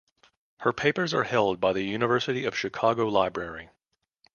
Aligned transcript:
Her 0.61 0.73
papers 0.73 1.13
are 1.13 1.25
held 1.25 1.59
by 1.59 1.73
the 1.73 1.83
University 1.83 2.43
of 2.45 2.57
Chicago 2.57 3.07
Library. 3.07 3.69